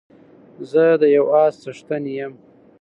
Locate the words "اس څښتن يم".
1.43-2.33